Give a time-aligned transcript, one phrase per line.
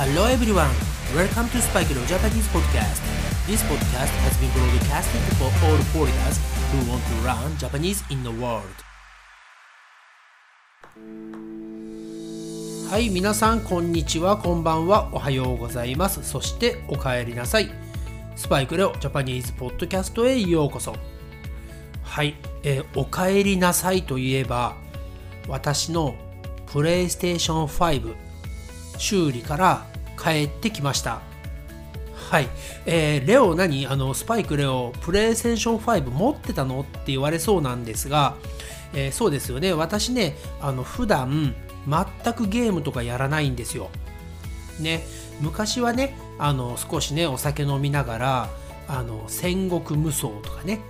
[0.00, 0.72] Hello everyone,
[1.14, 3.02] welcome to Spike Leo Japanese podcast.
[3.46, 6.40] This podcast has been broadcasted for all foreigners
[6.72, 8.64] who want to learn Japanese in the world.
[12.90, 16.24] はい、皆さん、こんにちは、こんばんは、おはようございます。
[16.24, 17.70] そして、お帰りなさい。
[18.36, 20.96] スパイクレオジャパニーズポッドキャストへようこそ。
[22.04, 24.76] はい、えーお帰りなさいといえば、
[25.46, 26.14] 私の
[26.72, 28.14] プレイステーション5
[28.96, 29.89] 修理から
[30.22, 31.22] 帰ってきました。
[32.30, 32.48] はい。
[32.86, 33.86] えーレオ何？
[33.86, 36.80] あの、スパイクレオ、プレイステーション5持ってたの？
[36.82, 38.36] って言われそうなんですが、
[38.94, 39.72] えーそうですよね。
[39.72, 41.54] 私ね、あの、普段、
[41.88, 43.90] 全くゲームとかやらないんですよ。
[44.78, 45.04] ね。
[45.40, 48.50] 昔はね、あの、少しね、お酒飲みながら、
[48.86, 50.80] あの、戦国無双とかね、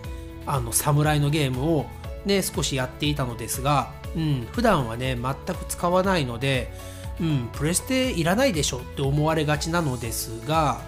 [0.46, 1.86] あの、侍のゲームを
[2.24, 6.72] ね、少しやっていたのですが、うん、普段はね、全く使わないので、
[7.20, 10.80] うん、プレステいらないでしょって思われがちなのですが、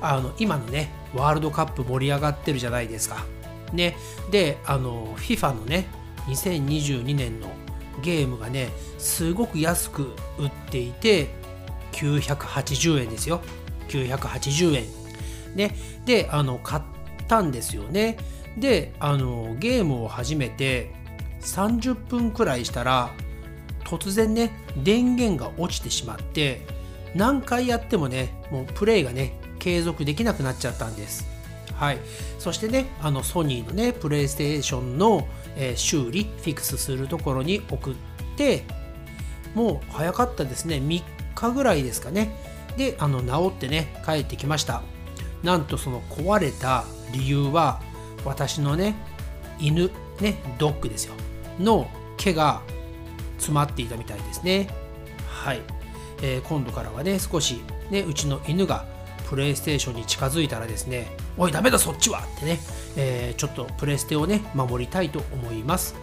[0.00, 3.24] あの、今のね、ワールドカップ盛り上がってるじゃないですか。
[3.72, 3.96] ね。
[4.30, 5.86] で、あの、FIFA のね、
[6.26, 7.48] 2022年の
[8.02, 11.28] ゲームがね、すごく安く売っていて、
[11.92, 13.40] 980円ですよ。
[13.88, 14.84] 980円。
[15.54, 15.76] ね。
[16.04, 16.82] で、あの、買っ
[17.28, 18.16] たんですよね。
[18.56, 20.92] で、あの、ゲームを始めて
[21.40, 23.10] 30分くらいしたら、
[23.84, 26.66] 突然ね、電源が落ちてしまって、
[27.14, 31.26] 何回やってもね、もうプレイがね、継続できなくなっちゃったんです。
[31.74, 31.98] はい。
[32.38, 37.94] そしてね、あのソニーのね、プレイステーションの、えー修理、フィックスするところに送っ
[38.36, 38.64] て、
[39.54, 40.76] もう早かったですね。
[40.76, 41.02] 3
[41.34, 42.34] 日ぐらいですかね。
[42.76, 44.82] で、あの、治ってね、帰ってきました。
[45.42, 47.80] なんとその壊れた理由は、
[48.24, 48.94] 私のね、
[49.60, 51.14] 犬、ね、ドッグですよ。
[51.58, 52.62] の毛が
[53.44, 54.68] 詰まっていたみたいですね。
[55.28, 55.60] はい。
[56.22, 58.86] えー今度からはね、少し、ね、うちの犬が
[59.28, 62.60] プレイステーションに近づいたらですね、おい、ダメだ、そっちはってね、
[62.96, 65.94] えーちょっとプレステをね、守りたいと思います。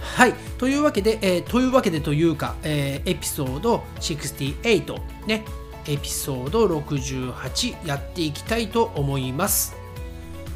[0.00, 0.32] はい。
[0.58, 5.44] というわけで、えーというわけでというか、えーエピソード68、ね、
[5.86, 9.76] エピソード68やっていきたいと思います。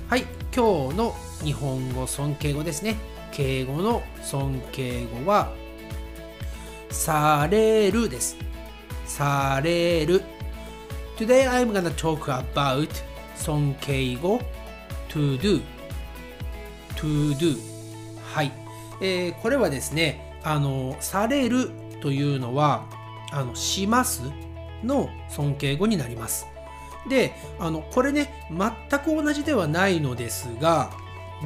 [0.09, 0.25] はい。
[0.55, 2.97] 今日の日本語尊敬語ですね。
[3.33, 5.53] 敬語の尊敬語は、
[6.97, 8.37] されるです。
[9.05, 10.23] される。
[11.17, 12.89] Today I'm gonna talk about
[13.37, 14.41] 尊敬語。
[15.11, 15.63] To do
[16.97, 17.57] to do
[18.35, 18.53] はい、
[19.01, 21.71] えーこれはですねあのされる
[22.01, 22.87] というのは
[23.31, 24.23] あのします
[24.83, 26.47] の尊敬語になります。
[27.09, 30.91] であのこれね全く同じではないのですが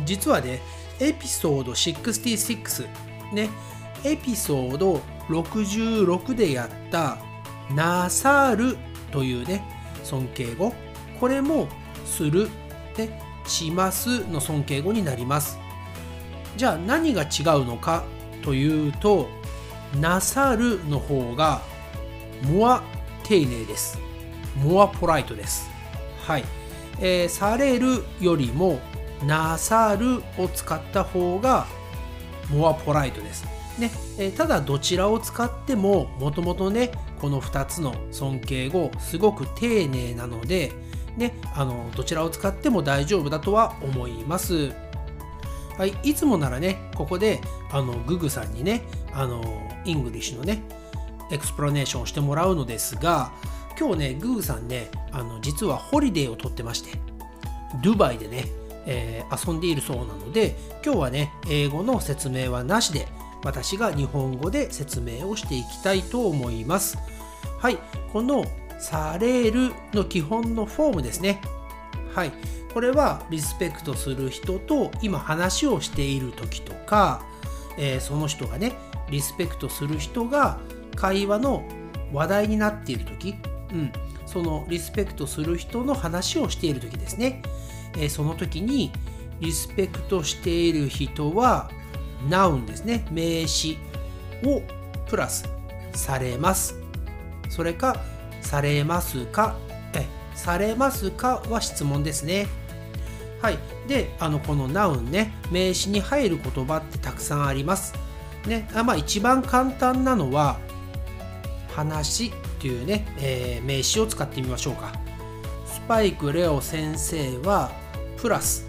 [0.06, 0.60] 実はね
[1.00, 2.88] エピソード66
[3.34, 3.50] ね
[4.04, 7.18] エピソード66でやった
[7.74, 8.76] なさる
[9.12, 9.62] というね
[10.02, 10.72] 尊敬語。
[11.18, 11.68] これも
[12.04, 12.48] する
[12.96, 15.58] ねしますの尊敬語になります。
[16.56, 18.04] じゃあ何が違うのか
[18.42, 19.28] というと
[20.00, 21.62] なさるの方が
[22.42, 22.82] モア
[23.22, 23.98] 丁寧です。
[24.56, 25.70] モアポライトです。
[26.26, 26.44] はい、
[27.00, 28.78] えーされるよりも
[29.26, 31.66] なさるを使った方が
[32.50, 33.59] モアポライトです。
[33.80, 40.72] ねえただどちらを使ってももともとねこの2つの尊敬語すごく丁寧なので、
[41.16, 44.72] ね、あのどちらを使っても大丈夫だとは思います。
[45.76, 47.40] はい、いつもならねここで
[47.72, 48.82] あのググさんにね
[49.14, 49.42] あの
[49.86, 50.62] English のね
[51.32, 53.32] explanation をしてもらうのですが
[53.78, 56.98] 今日ねググさんねあの実は holiday を取ってまして
[57.82, 58.44] ドゥバイでね、
[58.86, 63.06] えー遊んでいるそうなので今日はね英語の説明はなしで
[63.44, 66.98] 私が日本語で説明をしていきたいと思います。
[67.58, 67.78] はい。
[68.12, 68.44] この
[68.78, 71.40] 「される」の基本のフォームですね。
[72.14, 72.32] はい。
[72.72, 77.22] これはリスペクトする人と今話をしている時とか、
[77.76, 78.72] えーその人がね
[79.10, 80.58] リスペクトする人が
[80.94, 81.64] 会話の
[82.12, 83.34] 話題になっている時、
[83.72, 83.92] うん、
[84.26, 87.42] そのリスペクトする人の話をしている時ですね、
[87.96, 88.92] えーその時に
[89.40, 91.70] リスペクトしている人は
[92.28, 93.06] ナウンですね。
[93.10, 93.78] 名詞
[94.44, 94.62] を
[95.08, 95.48] プラス
[95.92, 96.76] されます。
[97.48, 97.96] それか
[98.42, 99.56] されますか。
[99.94, 102.46] えされますかは質問ですね。
[103.40, 103.58] はい。
[103.88, 107.94] であのこのナウンね名詞に入る言葉ってたくさんあります。
[108.46, 108.68] ね。
[108.74, 110.58] あまあ一番簡単なのは
[111.74, 114.92] 話っていうね、えー名詞を使ってみましょうか。
[115.66, 117.70] スパイクレオ先生は
[118.16, 118.68] プラス。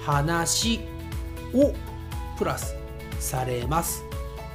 [0.00, 0.80] 話
[1.52, 1.74] を
[2.38, 2.77] プラス。
[3.18, 4.04] されます。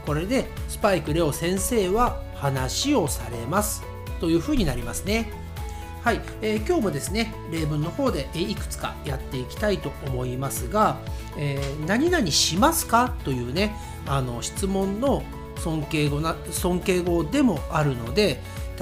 [0.05, 3.83] これでスパイクレオ先生は話をされます。
[4.19, 5.31] というふうになりますね。
[6.03, 10.97] はい、えー、今日もですね例文の方でいくつかやっていきたいと思いますが、
[11.37, 13.15] えー、何々しますか？
[13.23, 13.73] というね
[14.05, 15.23] あの質問の
[15.55, 18.41] 尊敬語な尊敬語でもあるので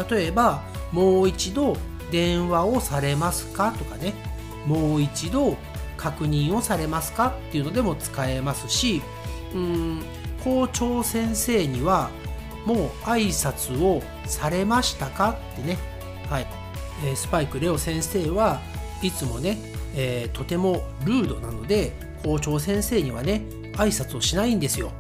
[0.09, 1.77] 例えばもう一度
[2.11, 3.71] 電話をされますか？
[3.77, 4.13] とかね。
[4.65, 5.57] もう一度
[5.97, 7.35] 確認をされますか？
[7.49, 9.03] っていうのでも使えますし
[9.53, 10.01] うん
[10.43, 12.09] 校長先生には
[12.65, 15.77] もう挨拶をされましたかってね。
[16.29, 16.47] はい。
[17.05, 18.61] えスパイク・レオ先生は
[19.01, 19.57] いつもね、
[19.95, 21.93] えー、とてもルードなので
[22.23, 23.41] 校長先生にはね
[23.73, 24.91] 挨拶をしないんですよ。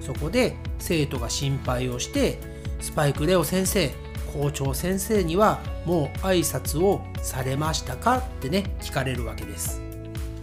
[0.00, 2.38] そこで生徒が心配をして
[2.80, 3.90] スパイク・レオ先生
[4.32, 9.80] 校長先生にはもう挨拶をされましたかってね聞かれるわけです。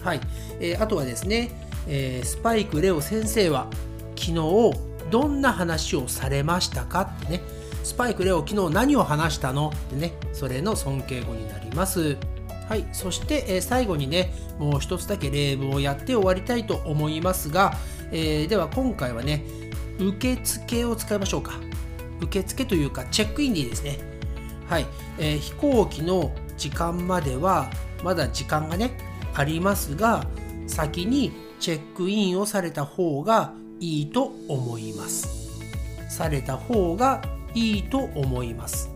[0.04, 0.22] はい、
[0.60, 1.52] えー、あとはですね、
[1.88, 3.68] えー、スパイク・レオ先生は
[4.16, 4.34] 昨日
[5.10, 7.42] どんな話をされましたかってね
[7.84, 12.18] スパイクレオ昨日何を話したのってね、それの尊敬語になります。
[12.68, 17.74] はい、そして、え最後にね、もう一つだけ例文をやって終わりたいと思いますが、
[18.12, 19.44] えー、では今回はね、
[19.98, 21.54] 受付を使いましょうか。
[22.22, 23.98] 受付というか、チェックインでいいですね。
[24.68, 24.86] はい、
[25.18, 27.72] えー、飛行機の時間までは
[28.04, 28.92] まだ時間がね、
[29.34, 30.28] ありますが、
[30.68, 35.50] 先にチェックインをされた方がいいと思います。
[36.10, 37.22] された方が
[37.54, 38.90] いいと思います。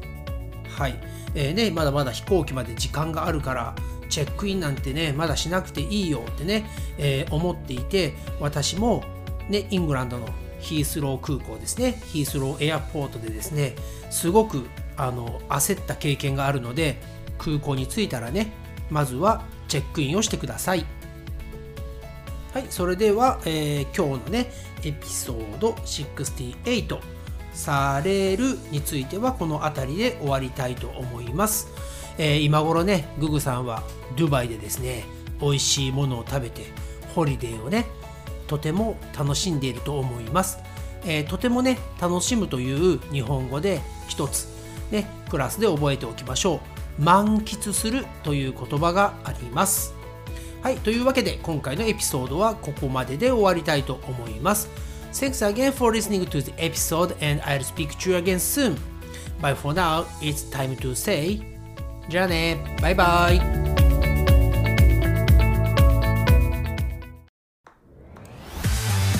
[0.69, 0.95] はい。
[1.36, 3.75] えー、ね、まだまだ飛行機まで時間があるから、
[4.10, 9.04] チェックインなんてね、まだしなくていいよってね、えー、思っていて、私も
[9.50, 10.27] ね、イングランドの
[10.60, 13.75] ヒースロー空港ですね、ヒースローエアポートでですね、
[14.10, 14.65] すごく
[14.95, 16.98] あの焦った経験があるので、
[17.38, 18.51] 空港に着いたらね、
[18.89, 20.86] まずはチェックインをしてください。
[22.53, 24.51] はい、それでは、えー、今日のね、
[24.83, 27.00] エピソード68、
[27.51, 31.67] されるについてはこの辺りで終わりたいと思います。
[32.19, 33.81] えー、今頃ね、ググさんは
[34.15, 35.03] ドゥバイでですね、
[35.41, 36.65] 美味しいものを食べて、
[37.15, 37.88] ホリデーをね、
[38.45, 40.59] とても楽しんでいると思います。
[41.05, 44.47] えー、とてもね、楽しむという日本語で一つ、
[44.91, 46.61] ね、クラスで覚えておきましょ
[47.00, 47.01] う。
[47.01, 50.02] 満喫するという言葉があります。
[50.63, 54.69] はい、というわけで今回のエピソードはここまでで終わりたいと思います。
[55.12, 58.77] Thanks again for listening to the episode, and I'll speak to you again soon.
[59.42, 61.42] But for now, it's time to say,
[62.07, 63.42] じゃあね、バイバイ。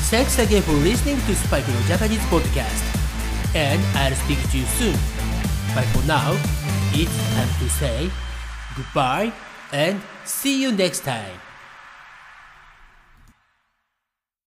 [0.10, 2.86] Thanks again for listening to Spike no Japanese podcast,
[3.54, 4.94] and I'll speak to you soon.
[5.76, 6.32] But for now,
[6.94, 8.10] it's time to say
[8.78, 9.34] goodbye
[9.74, 11.40] and see you next time.